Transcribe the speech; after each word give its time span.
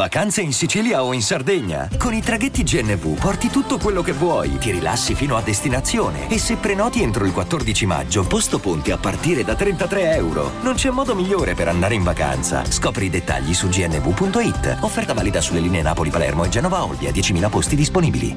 Vacanze 0.00 0.40
in 0.40 0.54
Sicilia 0.54 1.04
o 1.04 1.12
in 1.12 1.20
Sardegna? 1.20 1.86
Con 1.98 2.14
i 2.14 2.22
traghetti 2.22 2.62
GNV 2.62 3.20
porti 3.20 3.48
tutto 3.48 3.76
quello 3.76 4.00
che 4.00 4.12
vuoi, 4.12 4.56
ti 4.56 4.70
rilassi 4.70 5.14
fino 5.14 5.36
a 5.36 5.42
destinazione 5.42 6.30
e 6.30 6.38
se 6.38 6.56
prenoti 6.56 7.02
entro 7.02 7.26
il 7.26 7.34
14 7.34 7.84
maggio, 7.84 8.26
posto 8.26 8.58
ponti 8.58 8.92
a 8.92 8.96
partire 8.96 9.44
da 9.44 9.54
33 9.54 10.14
euro. 10.14 10.52
Non 10.62 10.72
c'è 10.72 10.88
modo 10.88 11.14
migliore 11.14 11.52
per 11.52 11.68
andare 11.68 11.96
in 11.96 12.02
vacanza. 12.02 12.64
Scopri 12.64 13.04
i 13.04 13.10
dettagli 13.10 13.52
su 13.52 13.68
gnv.it. 13.68 14.78
Offerta 14.80 15.12
valida 15.12 15.42
sulle 15.42 15.60
linee 15.60 15.82
Napoli-Palermo 15.82 16.44
e 16.44 16.48
Genova-Olbia, 16.48 17.10
10.000 17.10 17.50
posti 17.50 17.76
disponibili. 17.76 18.34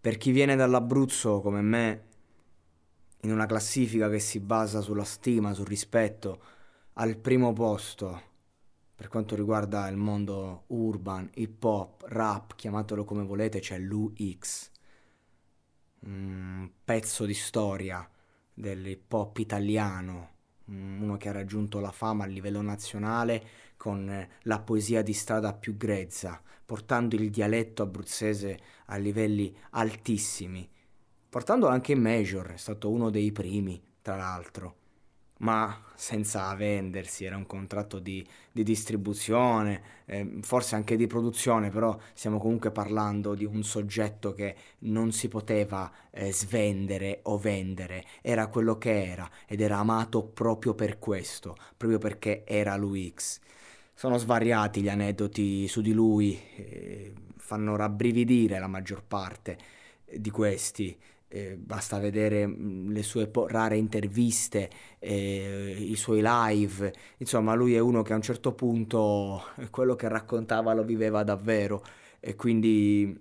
Per 0.00 0.16
chi 0.18 0.30
viene 0.30 0.54
dall'Abruzzo 0.54 1.40
come 1.40 1.62
me, 1.62 2.02
in 3.22 3.32
una 3.32 3.46
classifica 3.46 4.08
che 4.08 4.20
si 4.20 4.38
basa 4.38 4.80
sulla 4.80 5.02
stima, 5.02 5.52
sul 5.52 5.66
rispetto, 5.66 6.38
al 6.92 7.16
primo 7.16 7.52
posto 7.52 8.33
per 8.94 9.08
quanto 9.08 9.34
riguarda 9.34 9.88
il 9.88 9.96
mondo 9.96 10.64
urban, 10.68 11.28
hip 11.34 11.62
hop, 11.64 12.04
rap, 12.06 12.54
chiamatelo 12.54 13.04
come 13.04 13.24
volete, 13.24 13.58
c'è 13.58 13.76
l'UX, 13.78 14.70
un 16.00 16.70
pezzo 16.84 17.24
di 17.24 17.34
storia 17.34 18.08
dell'hip 18.52 19.12
hop 19.12 19.38
italiano, 19.38 20.30
uno 20.66 21.16
che 21.16 21.28
ha 21.28 21.32
raggiunto 21.32 21.80
la 21.80 21.90
fama 21.90 22.24
a 22.24 22.28
livello 22.28 22.62
nazionale 22.62 23.46
con 23.76 24.28
la 24.42 24.60
poesia 24.60 25.02
di 25.02 25.12
strada 25.12 25.52
più 25.52 25.76
grezza, 25.76 26.40
portando 26.64 27.16
il 27.16 27.30
dialetto 27.30 27.82
abruzzese 27.82 28.58
a 28.86 28.96
livelli 28.96 29.54
altissimi, 29.70 30.70
portandolo 31.28 31.72
anche 31.72 31.92
in 31.92 32.00
major, 32.00 32.52
è 32.52 32.56
stato 32.56 32.90
uno 32.90 33.10
dei 33.10 33.32
primi, 33.32 33.82
tra 34.00 34.14
l'altro 34.16 34.82
ma 35.38 35.82
senza 35.94 36.54
vendersi, 36.54 37.24
era 37.24 37.36
un 37.36 37.46
contratto 37.46 37.98
di, 37.98 38.26
di 38.52 38.62
distribuzione, 38.62 39.82
eh, 40.06 40.38
forse 40.42 40.74
anche 40.74 40.96
di 40.96 41.06
produzione, 41.06 41.70
però 41.70 41.96
stiamo 42.12 42.38
comunque 42.38 42.70
parlando 42.70 43.34
di 43.34 43.44
un 43.44 43.62
soggetto 43.62 44.32
che 44.32 44.56
non 44.80 45.12
si 45.12 45.28
poteva 45.28 45.90
eh, 46.10 46.32
svendere 46.32 47.20
o 47.24 47.38
vendere, 47.38 48.04
era 48.22 48.48
quello 48.48 48.78
che 48.78 49.06
era 49.06 49.28
ed 49.46 49.60
era 49.60 49.78
amato 49.78 50.22
proprio 50.24 50.74
per 50.74 50.98
questo, 50.98 51.56
proprio 51.76 51.98
perché 51.98 52.44
era 52.46 52.76
l'UX. 52.76 53.40
Sono 53.94 54.18
svariati 54.18 54.82
gli 54.82 54.88
aneddoti 54.88 55.68
su 55.68 55.80
di 55.80 55.92
lui, 55.92 56.38
eh, 56.56 57.12
fanno 57.36 57.76
rabbrividire 57.76 58.58
la 58.58 58.66
maggior 58.66 59.04
parte 59.04 59.58
di 60.16 60.30
questi 60.30 60.96
eh, 61.34 61.56
basta 61.56 61.98
vedere 61.98 62.46
mm, 62.46 62.90
le 62.92 63.02
sue 63.02 63.26
po- 63.26 63.48
rare 63.48 63.76
interviste, 63.76 64.70
eh, 65.00 65.76
i 65.76 65.96
suoi 65.96 66.20
live, 66.22 66.92
insomma 67.18 67.54
lui 67.54 67.74
è 67.74 67.80
uno 67.80 68.02
che 68.02 68.12
a 68.12 68.16
un 68.16 68.22
certo 68.22 68.52
punto 68.54 69.42
quello 69.70 69.96
che 69.96 70.08
raccontava 70.08 70.72
lo 70.74 70.84
viveva 70.84 71.24
davvero. 71.24 71.82
E 72.20 72.36
quindi 72.36 73.20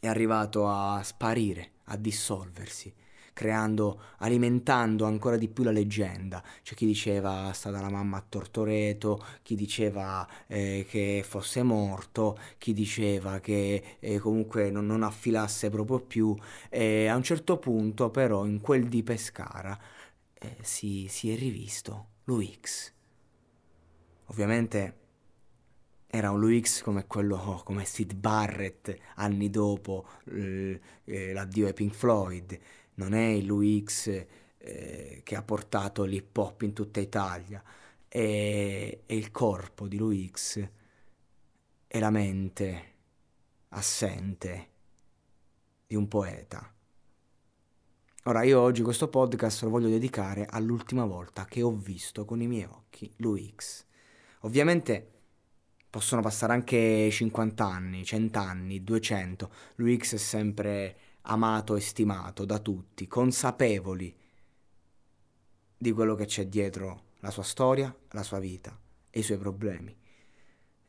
è 0.00 0.06
arrivato 0.08 0.66
a 0.66 1.02
sparire, 1.02 1.72
a 1.84 1.96
dissolversi 1.96 2.92
creando, 3.32 4.00
alimentando 4.18 5.04
ancora 5.04 5.36
di 5.36 5.48
più 5.48 5.64
la 5.64 5.70
leggenda. 5.70 6.42
C'è 6.62 6.74
chi 6.74 6.86
diceva 6.86 7.50
è 7.50 7.54
stata 7.54 7.80
la 7.80 7.90
mamma 7.90 8.18
a 8.18 8.24
Tortoreto, 8.28 9.24
chi 9.42 9.54
diceva 9.54 10.26
eh, 10.46 10.86
che 10.88 11.24
fosse 11.26 11.62
morto, 11.62 12.38
chi 12.58 12.72
diceva 12.72 13.40
che 13.40 13.96
eh, 13.98 14.18
comunque 14.18 14.70
non, 14.70 14.86
non, 14.86 15.02
affilasse 15.02 15.70
proprio 15.70 16.00
più. 16.00 16.36
E 16.68 17.06
a 17.06 17.16
un 17.16 17.22
certo 17.22 17.58
punto 17.58 18.10
però 18.10 18.44
in 18.44 18.60
quel 18.60 18.88
di 18.88 19.02
Pescara 19.02 19.78
eh, 20.34 20.56
si, 20.60 21.06
si 21.08 21.32
è 21.32 21.36
rivisto 21.36 22.06
l'UX. 22.24 22.92
Ovviamente 24.26 25.00
era 26.14 26.30
un 26.30 26.40
Luix 26.40 26.82
come 26.82 27.06
quello, 27.06 27.62
come 27.64 27.86
Sid 27.86 28.14
Barrett 28.14 28.94
anni 29.14 29.48
dopo 29.48 30.06
eh, 30.26 30.78
l'addio 31.32 31.66
ai 31.66 31.72
Pink 31.72 31.94
Floyd 31.94 32.58
non 33.02 33.14
è 33.14 33.40
l'UX 33.40 34.26
eh, 34.58 35.20
che 35.24 35.36
ha 35.36 35.42
portato 35.42 36.04
l'hip 36.04 36.36
hop 36.36 36.62
in 36.62 36.72
tutta 36.72 37.00
Italia, 37.00 37.62
è, 38.08 38.98
è 39.04 39.12
il 39.12 39.30
corpo 39.30 39.88
di 39.88 39.98
l'UX, 39.98 40.68
è 41.86 41.98
la 41.98 42.10
mente 42.10 42.94
assente 43.68 44.68
di 45.86 45.96
un 45.96 46.08
poeta. 46.08 46.72
Ora 48.24 48.44
io 48.44 48.60
oggi 48.60 48.82
questo 48.82 49.08
podcast 49.08 49.62
lo 49.62 49.70
voglio 49.70 49.88
dedicare 49.88 50.46
all'ultima 50.48 51.04
volta 51.04 51.44
che 51.44 51.60
ho 51.60 51.72
visto 51.72 52.24
con 52.24 52.40
i 52.40 52.46
miei 52.46 52.64
occhi 52.64 53.12
l'UX. 53.16 53.84
Ovviamente 54.40 55.10
possono 55.90 56.22
passare 56.22 56.52
anche 56.52 57.10
50 57.10 57.64
anni, 57.64 58.04
100 58.04 58.38
anni, 58.38 58.84
200, 58.84 59.50
l'UX 59.76 60.14
è 60.14 60.18
sempre 60.18 60.96
amato 61.22 61.76
e 61.76 61.80
stimato 61.80 62.44
da 62.44 62.58
tutti, 62.58 63.06
consapevoli 63.06 64.14
di 65.76 65.92
quello 65.92 66.14
che 66.14 66.26
c'è 66.26 66.46
dietro 66.46 67.10
la 67.20 67.30
sua 67.30 67.42
storia, 67.42 67.94
la 68.10 68.22
sua 68.22 68.38
vita 68.38 68.78
e 69.10 69.20
i 69.20 69.22
suoi 69.22 69.38
problemi. 69.38 69.96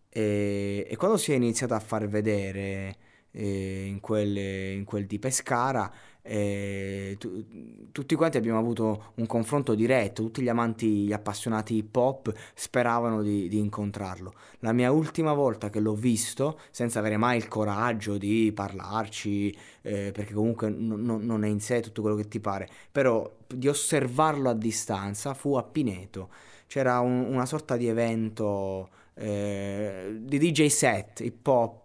E, 0.09 0.87
e 0.87 0.95
quando 0.95 1.17
si 1.17 1.31
è 1.31 1.35
iniziato 1.35 1.73
a 1.73 1.79
far 1.79 2.07
vedere 2.07 2.97
eh, 3.31 3.85
in, 3.85 3.99
quel, 3.99 4.37
in, 4.37 4.83
quel, 4.83 5.05
di 5.07 5.17
Pescara, 5.19 5.91
eh, 6.25 7.17
tu, 7.19 7.89
tutti 7.91 8.15
quanti 8.15 8.37
abbiamo 8.37 8.57
avuto 8.57 9.11
un 9.15 9.27
confronto 9.27 9.75
diretto, 9.75 10.23
tutti 10.23 10.41
gli 10.41 10.47
amanti, 10.47 11.05
gli 11.05 11.13
appassionati 11.13 11.75
hip 11.75 11.95
hop 11.95 12.33
speravano 12.53 13.21
di, 13.21 13.49
di, 13.49 13.59
incontrarlo. 13.59 14.33
La 14.59 14.71
mia 14.71 14.91
ultima 14.91 15.33
volta 15.33 15.69
che 15.69 15.81
l'ho 15.81 15.93
visto, 15.93 16.59
senza 16.71 16.99
avere 16.99 17.17
mai 17.17 17.37
il 17.37 17.49
coraggio 17.49 18.17
di 18.17 18.51
parlarci, 18.55 19.55
eh, 19.81 20.11
perché 20.13 20.33
comunque 20.33 20.69
n- 20.69 20.93
n- 20.93 21.25
non 21.25 21.43
è 21.43 21.47
in 21.47 21.59
sé 21.59 21.81
tutto 21.81 22.01
quello 22.01 22.15
che 22.15 22.27
ti 22.29 22.39
pare, 22.39 22.69
però 22.91 23.29
di 23.45 23.67
osservarlo 23.67 24.49
a 24.49 24.53
distanza 24.53 25.33
fu 25.33 25.55
a 25.55 25.63
Pineto. 25.63 26.29
C'era 26.67 26.99
un, 27.01 27.25
una 27.29 27.45
sorta 27.45 27.75
di 27.75 27.87
evento 27.87 28.89
eh, 29.15 30.15
di 30.21 30.39
DJ 30.39 30.67
set 30.67 31.19
hip 31.19 31.45
hop 31.45 31.81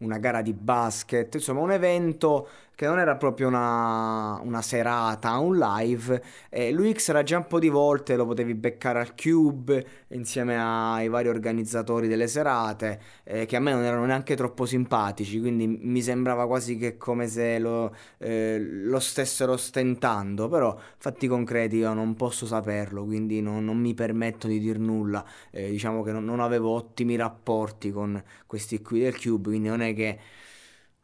una 0.00 0.18
gara 0.18 0.42
di 0.42 0.52
basket, 0.52 1.34
insomma 1.34 1.60
un 1.60 1.72
evento 1.72 2.48
che 2.80 2.86
non 2.86 2.98
era 2.98 3.14
proprio 3.16 3.48
una, 3.48 4.40
una 4.42 4.62
serata, 4.62 5.36
un 5.36 5.58
live. 5.58 6.22
Eh, 6.48 6.72
L'UX 6.72 7.10
era 7.10 7.22
già 7.22 7.36
un 7.36 7.46
po' 7.46 7.58
di 7.58 7.68
volte, 7.68 8.16
lo 8.16 8.24
potevi 8.24 8.54
beccare 8.54 9.00
al 9.00 9.14
Cube 9.14 10.06
insieme 10.08 10.58
ai 10.58 11.08
vari 11.08 11.28
organizzatori 11.28 12.08
delle 12.08 12.26
serate, 12.26 12.98
eh, 13.24 13.44
che 13.44 13.56
a 13.56 13.60
me 13.60 13.72
non 13.72 13.82
erano 13.82 14.06
neanche 14.06 14.34
troppo 14.34 14.64
simpatici, 14.64 15.40
quindi 15.40 15.66
mi 15.66 16.00
sembrava 16.00 16.46
quasi 16.46 16.78
che 16.78 16.96
come 16.96 17.26
se 17.26 17.58
lo, 17.58 17.94
eh, 18.16 18.58
lo 18.58 18.98
stessero 18.98 19.58
stentando, 19.58 20.48
però 20.48 20.74
fatti 20.96 21.26
concreti 21.26 21.76
io 21.76 21.92
non 21.92 22.14
posso 22.14 22.46
saperlo, 22.46 23.04
quindi 23.04 23.42
non, 23.42 23.62
non 23.62 23.76
mi 23.76 23.92
permetto 23.92 24.46
di 24.46 24.58
dir 24.58 24.78
nulla. 24.78 25.22
Eh, 25.50 25.68
diciamo 25.68 26.02
che 26.02 26.12
non, 26.12 26.24
non 26.24 26.40
avevo 26.40 26.70
ottimi 26.70 27.16
rapporti 27.16 27.92
con 27.92 28.22
questi 28.46 28.80
qui 28.80 29.00
del 29.00 29.20
Cube, 29.20 29.50
quindi 29.50 29.68
non 29.68 29.82
è 29.82 29.92
che 29.94 30.18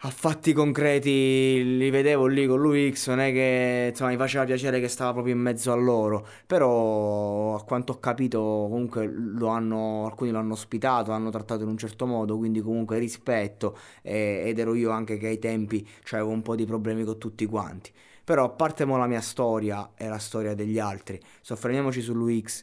a 0.06 0.10
fatti 0.10 0.52
concreti 0.52 1.78
li 1.78 1.90
vedevo 1.90 2.26
lì 2.26 2.46
con 2.46 2.60
l'UX, 2.60 3.08
non 3.08 3.18
è 3.18 3.32
che 3.32 3.88
insomma, 3.90 4.10
mi 4.10 4.16
faceva 4.16 4.44
piacere 4.44 4.78
che 4.78 4.86
stava 4.86 5.12
proprio 5.12 5.34
in 5.34 5.40
mezzo 5.40 5.72
a 5.72 5.74
loro, 5.74 6.24
però 6.46 7.56
a 7.56 7.64
quanto 7.64 7.94
ho 7.94 7.98
capito 7.98 8.38
comunque 8.70 9.06
lo 9.08 9.48
hanno, 9.48 10.06
alcuni 10.06 10.30
lo 10.30 10.38
hanno 10.38 10.52
ospitato, 10.52 11.10
l'hanno 11.10 11.30
trattato 11.30 11.64
in 11.64 11.70
un 11.70 11.76
certo 11.76 12.06
modo, 12.06 12.36
quindi 12.36 12.60
comunque 12.60 12.98
rispetto 12.98 13.76
eh, 14.02 14.44
ed 14.46 14.60
ero 14.60 14.74
io 14.74 14.90
anche 14.90 15.16
che 15.16 15.26
ai 15.26 15.40
tempi 15.40 15.84
avevo 16.12 16.30
un 16.30 16.42
po' 16.42 16.54
di 16.54 16.66
problemi 16.66 17.02
con 17.02 17.18
tutti 17.18 17.44
quanti. 17.46 17.90
Però 18.22 18.44
a 18.44 18.48
parte 18.50 18.84
mo 18.84 18.96
la 18.98 19.08
mia 19.08 19.20
storia 19.20 19.90
e 19.96 20.06
la 20.06 20.18
storia 20.18 20.54
degli 20.54 20.78
altri, 20.78 21.20
soffermiamoci 21.40 22.00
sull'UX. 22.00 22.62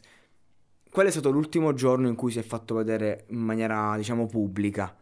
Qual 0.90 1.06
è 1.06 1.10
stato 1.10 1.30
l'ultimo 1.30 1.74
giorno 1.74 2.08
in 2.08 2.14
cui 2.14 2.30
si 2.30 2.38
è 2.38 2.42
fatto 2.42 2.74
vedere 2.74 3.24
in 3.28 3.40
maniera 3.40 3.96
diciamo 3.96 4.26
pubblica? 4.26 4.96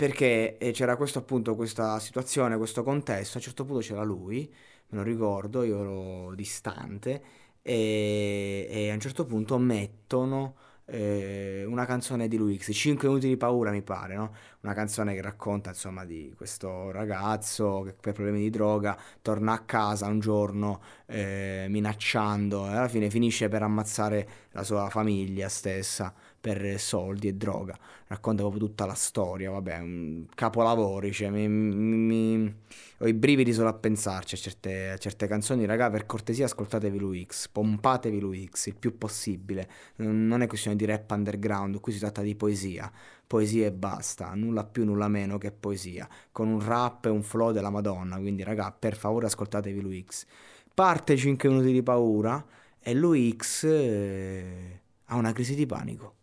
Perché 0.00 0.56
eh, 0.56 0.70
c'era 0.70 0.96
questo 0.96 1.18
appunto 1.18 1.54
questa 1.54 1.98
situazione, 1.98 2.56
questo 2.56 2.82
contesto, 2.82 3.34
a 3.34 3.36
un 3.36 3.44
certo 3.44 3.66
punto 3.66 3.82
c'era 3.82 4.02
lui, 4.02 4.50
me 4.88 4.96
lo 4.96 5.02
ricordo, 5.02 5.62
io 5.62 5.78
ero 5.78 6.34
distante 6.34 7.22
e, 7.60 8.66
e 8.70 8.90
a 8.90 8.94
un 8.94 9.00
certo 9.00 9.26
punto 9.26 9.58
mettono 9.58 10.56
eh, 10.86 11.64
una 11.66 11.84
canzone 11.84 12.28
di 12.28 12.38
Luix, 12.38 12.70
5 12.72 13.08
minuti 13.08 13.28
di 13.28 13.36
paura 13.36 13.70
mi 13.72 13.82
pare, 13.82 14.14
no? 14.16 14.34
Una 14.62 14.72
canzone 14.72 15.12
che 15.12 15.20
racconta 15.20 15.68
insomma 15.68 16.06
di 16.06 16.32
questo 16.34 16.90
ragazzo 16.90 17.82
che 17.82 17.92
per 17.92 18.14
problemi 18.14 18.40
di 18.40 18.48
droga 18.48 18.98
torna 19.20 19.52
a 19.52 19.60
casa 19.64 20.06
un 20.06 20.18
giorno 20.20 20.80
eh, 21.06 21.66
minacciando 21.68 22.66
e 22.66 22.70
alla 22.70 22.88
fine 22.88 23.10
finisce 23.10 23.48
per 23.48 23.62
ammazzare 23.62 24.28
la 24.52 24.64
sua 24.64 24.88
famiglia 24.88 25.50
stessa 25.50 26.14
per 26.40 26.78
soldi 26.80 27.28
e 27.28 27.34
droga. 27.34 27.76
Racconta 28.06 28.42
proprio 28.42 28.66
tutta 28.66 28.86
la 28.86 28.94
storia, 28.94 29.50
vabbè, 29.50 29.78
un 29.78 30.26
capolavori, 30.34 31.12
cioè, 31.12 31.30
mi, 31.30 31.48
mi, 31.48 32.54
ho 32.98 33.06
i 33.06 33.14
brividi 33.14 33.52
solo 33.52 33.68
a 33.68 33.74
pensarci 33.74 34.34
a 34.34 34.38
certe, 34.38 34.90
a 34.90 34.96
certe 34.96 35.26
canzoni. 35.26 35.66
Raga, 35.66 35.90
per 35.90 36.06
cortesia 36.06 36.46
ascoltatevi 36.46 36.98
lui 36.98 37.26
X, 37.28 37.48
pompatevi 37.48 38.18
lui 38.18 38.48
X 38.50 38.66
il 38.66 38.76
più 38.76 38.96
possibile. 38.98 39.68
Non 39.96 40.42
è 40.42 40.46
questione 40.46 40.76
di 40.76 40.84
rap 40.86 41.10
underground, 41.10 41.80
qui 41.80 41.92
si 41.92 41.98
tratta 41.98 42.22
di 42.22 42.34
poesia 42.34 42.90
poesia 43.30 43.66
e 43.66 43.70
basta, 43.70 44.34
nulla 44.34 44.64
più, 44.64 44.84
nulla 44.84 45.06
meno 45.06 45.38
che 45.38 45.52
poesia, 45.52 46.08
con 46.32 46.48
un 46.48 46.58
rap 46.66 47.04
e 47.04 47.10
un 47.10 47.22
flow 47.22 47.52
della 47.52 47.70
Madonna, 47.70 48.18
quindi 48.18 48.42
raga, 48.42 48.72
per 48.76 48.96
favore 48.96 49.26
ascoltatevi 49.26 49.80
lui 49.80 50.04
X. 50.04 50.26
Parte 50.74 51.16
5 51.16 51.48
minuti 51.48 51.70
di 51.70 51.80
paura 51.80 52.44
e 52.80 52.92
lui 52.92 53.32
X 53.36 53.62
eh, 53.62 54.80
ha 55.04 55.14
una 55.14 55.30
crisi 55.30 55.54
di 55.54 55.64
panico, 55.64 56.14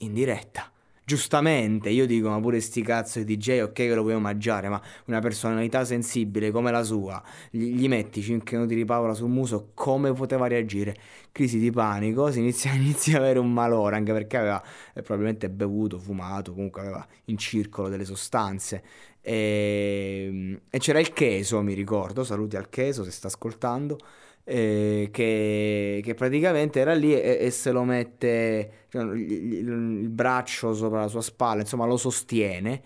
in 0.00 0.12
diretta. 0.12 0.70
Giustamente 1.10 1.88
io 1.88 2.06
dico 2.06 2.28
ma 2.28 2.38
pure 2.40 2.60
sti 2.60 2.82
cazzo 2.82 3.20
di 3.20 3.36
DJ 3.36 3.62
ok 3.62 3.72
che 3.72 3.94
lo 3.94 4.02
puoi 4.02 4.14
omaggiare 4.14 4.68
ma 4.68 4.80
una 5.06 5.18
personalità 5.18 5.84
sensibile 5.84 6.52
come 6.52 6.70
la 6.70 6.84
sua 6.84 7.20
gli, 7.50 7.74
gli 7.74 7.88
metti 7.88 8.22
5 8.22 8.56
minuti 8.56 8.76
di 8.76 8.84
paura 8.84 9.12
sul 9.12 9.28
muso 9.28 9.72
come 9.74 10.12
poteva 10.12 10.46
reagire? 10.46 10.94
Crisi 11.32 11.58
di 11.58 11.72
panico 11.72 12.30
si 12.30 12.38
inizia, 12.38 12.70
inizia 12.74 13.16
ad 13.16 13.24
avere 13.24 13.40
un 13.40 13.52
malore 13.52 13.96
anche 13.96 14.12
perché 14.12 14.36
aveva 14.36 14.62
eh, 14.94 15.02
probabilmente 15.02 15.50
bevuto 15.50 15.98
fumato 15.98 16.52
comunque 16.52 16.82
aveva 16.82 17.04
in 17.24 17.36
circolo 17.38 17.88
delle 17.88 18.04
sostanze. 18.04 18.80
E, 19.20 20.26
ehm, 20.28 20.60
e 20.70 20.78
c'era 20.78 21.00
il 21.00 21.12
Cheso 21.12 21.60
mi 21.60 21.74
ricordo 21.74 22.22
saluti 22.22 22.54
al 22.54 22.68
Cheso 22.68 23.02
se 23.02 23.10
sta 23.10 23.26
ascoltando 23.26 23.98
eh, 24.44 25.08
che, 25.12 26.00
che, 26.02 26.14
praticamente 26.14 26.80
era 26.80 26.94
lì 26.94 27.12
e, 27.14 27.38
e 27.40 27.50
se 27.50 27.70
lo 27.70 27.84
mette 27.84 28.86
cioè, 28.88 29.02
il, 29.02 29.30
il, 29.30 29.68
il, 29.68 30.08
braccio 30.08 30.74
sopra 30.74 31.00
la 31.00 31.08
sua 31.08 31.22
spalla, 31.22 31.60
insomma 31.60 31.86
lo 31.86 31.96
sostiene. 31.96 32.82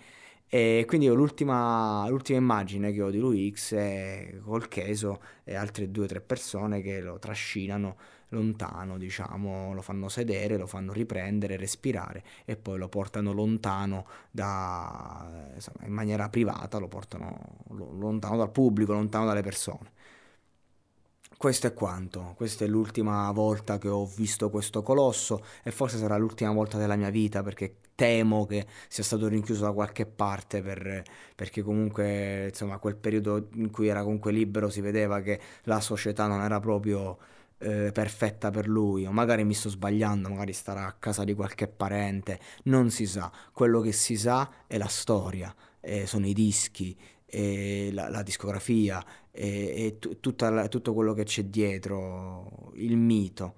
E 0.47 0.85
quindi 0.87 1.07
l'ultima, 1.07 2.07
l'ultima 2.07 2.37
immagine 2.39 2.91
che 2.93 3.01
ho 3.01 3.09
di 3.09 3.17
lui 3.19 3.51
X 3.53 3.73
è 3.73 4.35
col 4.43 4.67
Cheso 4.67 5.19
e 5.43 5.55
altre 5.55 5.89
due 5.91 6.05
o 6.05 6.07
tre 6.07 6.21
persone 6.21 6.81
che 6.81 7.01
lo 7.01 7.17
trascinano 7.19 7.97
lontano, 8.29 8.97
diciamo, 8.97 9.73
lo 9.73 9.81
fanno 9.81 10.09
sedere, 10.09 10.57
lo 10.57 10.67
fanno 10.67 10.93
riprendere, 10.93 11.57
respirare 11.57 12.23
e 12.45 12.55
poi 12.57 12.77
lo 12.77 12.89
portano 12.89 13.31
lontano 13.31 14.05
da, 14.31 15.51
insomma, 15.53 15.85
in 15.85 15.93
maniera 15.93 16.29
privata, 16.29 16.77
lo 16.77 16.87
portano 16.87 17.57
lontano 17.69 18.37
dal 18.37 18.51
pubblico, 18.51 18.93
lontano 18.93 19.25
dalle 19.25 19.41
persone. 19.41 19.91
Questo 21.37 21.67
è 21.67 21.73
quanto, 21.73 22.33
questa 22.37 22.63
è 22.63 22.67
l'ultima 22.67 23.29
volta 23.31 23.77
che 23.77 23.89
ho 23.89 24.05
visto 24.05 24.49
questo 24.49 24.81
colosso 24.81 25.43
e 25.63 25.71
forse 25.71 25.97
sarà 25.97 26.15
l'ultima 26.15 26.51
volta 26.51 26.77
della 26.77 26.95
mia 26.95 27.09
vita 27.09 27.43
perché 27.43 27.75
temo 27.93 28.45
che 28.45 28.65
sia 28.87 29.03
stato 29.03 29.27
rinchiuso 29.27 29.65
da 29.65 29.73
qualche 29.73 30.05
parte 30.05 30.61
per, 30.61 31.03
perché 31.35 31.61
comunque 31.61 32.47
insomma 32.47 32.77
quel 32.77 32.95
periodo 32.95 33.49
in 33.55 33.69
cui 33.69 33.87
era 33.87 34.01
comunque 34.01 34.31
libero 34.31 34.69
si 34.69 34.79
vedeva 34.79 35.19
che 35.19 35.39
la 35.63 35.81
società 35.81 36.25
non 36.25 36.41
era 36.41 36.59
proprio 36.61 37.17
eh, 37.57 37.91
perfetta 37.91 38.51
per 38.51 38.67
lui. 38.67 39.05
O 39.05 39.11
magari 39.11 39.43
mi 39.43 39.53
sto 39.53 39.69
sbagliando, 39.69 40.29
magari 40.29 40.53
starà 40.53 40.85
a 40.85 40.95
casa 40.97 41.23
di 41.23 41.33
qualche 41.33 41.67
parente, 41.67 42.39
non 42.63 42.89
si 42.89 43.05
sa, 43.05 43.31
quello 43.51 43.81
che 43.81 43.91
si 43.91 44.17
sa 44.17 44.49
è 44.67 44.77
la 44.77 44.87
storia, 44.87 45.53
eh, 45.85 46.05
sono 46.07 46.27
i 46.27 46.33
dischi, 46.33 46.97
e 47.25 47.89
la, 47.91 48.09
la 48.09 48.23
discografia 48.23 49.03
e, 49.31 49.85
e 49.85 49.99
t- 49.99 50.19
tutto 50.19 50.93
quello 50.93 51.13
che 51.13 51.23
c'è 51.23 51.43
dietro, 51.45 52.71
il 52.75 52.97
mito, 52.97 53.55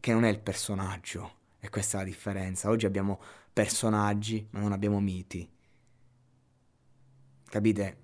che 0.00 0.12
non 0.12 0.24
è 0.24 0.28
il 0.28 0.40
personaggio. 0.40 1.34
E 1.60 1.68
questa 1.68 1.98
è 1.98 2.00
la 2.00 2.06
differenza. 2.06 2.68
Oggi 2.70 2.86
abbiamo 2.86 3.20
personaggi, 3.52 4.46
ma 4.50 4.60
non 4.60 4.72
abbiamo 4.72 5.00
miti. 5.00 5.48
Capite? 7.48 7.96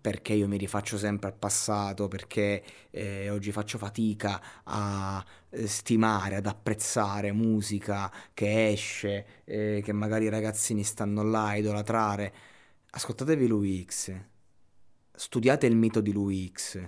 Perché 0.00 0.34
io 0.34 0.48
mi 0.48 0.56
rifaccio 0.58 0.98
sempre 0.98 1.28
al 1.28 1.36
passato, 1.36 2.08
perché 2.08 2.62
eh, 2.90 3.30
oggi 3.30 3.52
faccio 3.52 3.78
fatica 3.78 4.62
a 4.64 5.24
eh, 5.50 5.66
stimare, 5.66 6.36
ad 6.36 6.46
apprezzare 6.46 7.32
musica 7.32 8.12
che 8.34 8.68
esce, 8.68 9.26
eh, 9.44 9.80
che 9.82 9.92
magari 9.92 10.24
i 10.26 10.28
ragazzini 10.28 10.82
stanno 10.82 11.22
là 11.22 11.48
a 11.48 11.56
idolatrare. 11.56 12.34
Ascoltatevi 12.96 13.48
lui 13.48 13.84
X. 13.84 14.14
Studiate 15.12 15.66
il 15.66 15.74
mito 15.74 16.00
di 16.00 16.12
lui 16.12 16.48
X, 16.52 16.80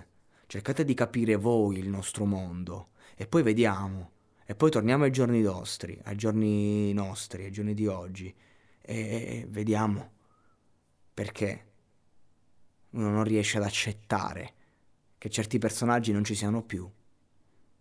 cercate 0.45 0.85
di 0.85 0.93
capire 0.93 1.35
voi 1.35 1.79
il 1.79 1.89
nostro 1.89 2.23
mondo. 2.23 2.91
E 3.13 3.27
poi 3.27 3.43
vediamo. 3.43 4.11
E 4.45 4.55
poi 4.55 4.71
torniamo 4.71 5.03
ai 5.03 5.11
giorni 5.11 5.41
nostri, 5.41 5.99
ai 6.05 6.15
giorni 6.15 6.93
nostri, 6.93 7.43
ai 7.43 7.51
giorni 7.51 7.73
di 7.73 7.87
oggi. 7.87 8.33
E 8.79 9.47
vediamo. 9.49 10.11
Perché 11.13 11.71
uno 12.91 13.09
non 13.09 13.25
riesce 13.25 13.57
ad 13.57 13.63
accettare 13.63 14.53
che 15.17 15.29
certi 15.29 15.57
personaggi 15.57 16.13
non 16.13 16.23
ci 16.23 16.35
siano 16.35 16.63
più. 16.63 16.89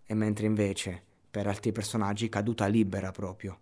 E 0.05 0.15
mentre 0.15 0.47
invece 0.47 1.01
per 1.31 1.47
altri 1.47 1.71
personaggi 1.71 2.29
caduta 2.29 2.67
libera 2.67 3.13
proprio 3.13 3.61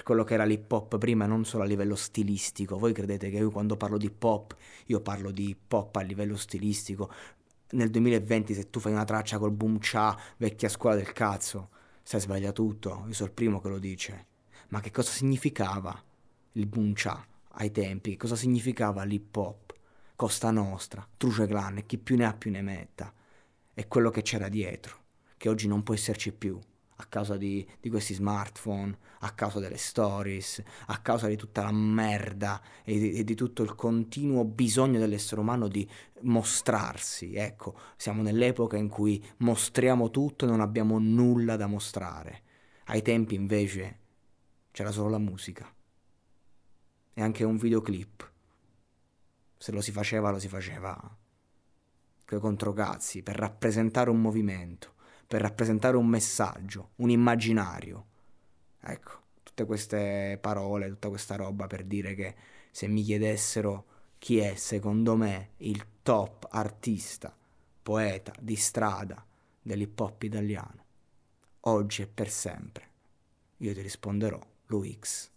per 0.00 0.02
quello 0.02 0.24
che 0.24 0.32
era 0.32 0.44
l'hip 0.44 0.72
hop 0.72 0.96
prima, 0.96 1.26
non 1.26 1.44
solo 1.44 1.64
a 1.64 1.66
livello 1.66 1.94
stilistico. 1.94 2.78
Voi 2.78 2.94
credete 2.94 3.28
che 3.28 3.36
io 3.36 3.50
quando 3.50 3.76
parlo 3.76 3.98
di 3.98 4.06
hip 4.06 4.22
hop, 4.22 4.56
io 4.86 5.00
parlo 5.00 5.30
di 5.30 5.50
hip 5.50 5.70
hop 5.70 5.96
a 5.96 6.00
livello 6.00 6.36
stilistico. 6.36 7.12
Nel 7.72 7.90
2020 7.90 8.54
se 8.54 8.70
tu 8.70 8.80
fai 8.80 8.92
una 8.92 9.04
traccia 9.04 9.38
col 9.38 9.52
boom 9.52 9.78
cha, 9.78 10.18
vecchia 10.38 10.70
scuola 10.70 10.96
del 10.96 11.12
cazzo, 11.12 11.68
stai 12.02 12.20
sbaglia 12.20 12.50
tutto, 12.50 13.04
io 13.06 13.12
sono 13.12 13.28
il 13.28 13.34
primo 13.34 13.60
che 13.60 13.68
lo 13.68 13.78
dice. 13.78 14.26
Ma 14.68 14.80
che 14.80 14.90
cosa 14.90 15.10
significava 15.10 16.02
il 16.52 16.66
boom 16.66 16.94
cha 16.94 17.22
ai 17.52 17.70
tempi? 17.70 18.12
Che 18.12 18.16
cosa 18.16 18.36
significava 18.36 19.04
l'hip 19.04 19.36
hop? 19.36 19.74
Costa 20.16 20.50
Nostra, 20.50 21.06
Truce 21.16 21.46
Clan 21.46 21.76
e 21.76 21.84
chi 21.84 21.98
più 21.98 22.16
ne 22.16 22.24
ha 22.24 22.32
più 22.32 22.50
ne 22.50 22.62
metta. 22.62 23.12
E 23.74 23.86
quello 23.86 24.08
che 24.08 24.22
c'era 24.22 24.48
dietro, 24.48 24.96
che 25.36 25.50
oggi 25.50 25.68
non 25.68 25.82
può 25.82 25.92
esserci 25.92 26.32
più 26.32 26.58
a 27.00 27.06
causa 27.06 27.36
di, 27.36 27.66
di, 27.80 27.88
questi 27.88 28.12
smartphone, 28.12 28.96
a 29.20 29.30
causa 29.32 29.58
delle 29.58 29.78
stories, 29.78 30.62
a 30.86 30.98
causa 30.98 31.26
di 31.28 31.36
tutta 31.36 31.62
la 31.62 31.72
merda 31.72 32.60
e 32.84 32.98
di, 32.98 33.12
e 33.12 33.24
di, 33.24 33.34
tutto 33.34 33.62
il 33.62 33.74
continuo 33.74 34.44
bisogno 34.44 34.98
dell'essere 34.98 35.40
umano 35.40 35.66
di 35.68 35.88
mostrarsi. 36.20 37.34
Ecco, 37.34 37.74
siamo 37.96 38.22
nell'epoca 38.22 38.76
in 38.76 38.88
cui 38.88 39.24
mostriamo 39.38 40.10
tutto 40.10 40.44
e 40.44 40.48
non 40.48 40.60
abbiamo 40.60 40.98
nulla 40.98 41.56
da 41.56 41.66
mostrare. 41.66 42.42
Ai 42.86 43.00
tempi 43.00 43.34
invece 43.34 43.98
c'era 44.70 44.90
solo 44.90 45.08
la 45.08 45.18
musica 45.18 45.72
e 47.14 47.22
anche 47.22 47.44
un 47.44 47.56
videoclip. 47.56 48.30
Se 49.56 49.72
lo 49.72 49.80
si 49.80 49.90
faceva, 49.90 50.30
lo 50.30 50.38
si 50.38 50.48
faceva 50.48 51.16
coi 52.26 52.38
controcazzi 52.38 53.22
per 53.22 53.36
rappresentare 53.36 54.10
un 54.10 54.20
movimento 54.20 54.98
per 55.30 55.42
rappresentare 55.42 55.96
un 55.96 56.08
messaggio, 56.08 56.90
un 56.96 57.08
immaginario. 57.08 58.06
Ecco, 58.80 59.12
tutte 59.44 59.64
queste 59.64 60.36
parole, 60.40 60.88
tutta 60.88 61.08
questa 61.08 61.36
roba 61.36 61.68
per 61.68 61.84
dire 61.84 62.16
che 62.16 62.34
se 62.72 62.88
mi 62.88 63.04
chiedessero 63.04 63.84
chi 64.18 64.38
è 64.38 64.56
secondo 64.56 65.14
me 65.14 65.50
il 65.58 65.86
top 66.02 66.48
artista, 66.50 67.32
poeta 67.80 68.32
di 68.40 68.56
strada 68.56 69.24
dell'hip 69.62 70.00
hop 70.00 70.20
italiano, 70.24 70.84
oggi 71.60 72.02
e 72.02 72.08
per 72.08 72.28
sempre, 72.28 72.90
io 73.58 73.72
ti 73.72 73.82
risponderò 73.82 74.44
Luix. 74.66 75.30